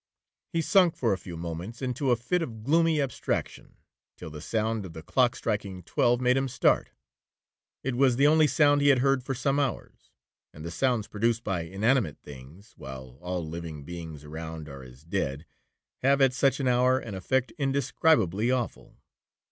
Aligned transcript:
He 0.51 0.63
sunk 0.63 0.95
for 0.95 1.13
a 1.13 1.17
few 1.19 1.37
moments 1.37 1.79
into 1.79 2.09
a 2.09 2.15
fit 2.15 2.41
of 2.41 2.63
gloomy 2.63 2.99
abstraction, 2.99 3.75
till 4.17 4.31
the 4.31 4.41
sound 4.41 4.83
of 4.83 4.93
the 4.93 5.03
clock 5.03 5.35
striking 5.35 5.83
twelve 5.83 6.19
made 6.19 6.37
him 6.37 6.47
start,—it 6.47 7.95
was 7.95 8.15
the 8.15 8.25
only 8.25 8.47
sound 8.47 8.81
he 8.81 8.87
had 8.87 8.97
heard 8.97 9.21
for 9.23 9.35
some 9.35 9.59
hours, 9.59 10.09
and 10.55 10.65
the 10.65 10.71
sounds 10.71 11.07
produced 11.07 11.43
by 11.43 11.61
inanimate 11.61 12.17
things, 12.17 12.73
while 12.77 13.19
all 13.21 13.47
living 13.47 13.83
beings 13.83 14.23
around 14.23 14.67
are 14.67 14.81
as 14.81 15.03
dead, 15.03 15.45
have 16.01 16.19
at 16.19 16.33
such 16.33 16.59
an 16.59 16.67
hour 16.67 16.97
an 16.97 17.13
effect 17.13 17.53
indescribably 17.59 18.49
awful. 18.49 18.97